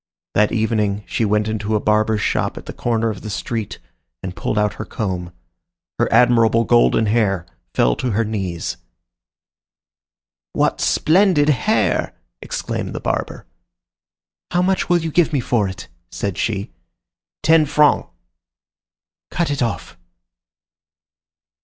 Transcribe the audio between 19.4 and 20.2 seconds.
it off."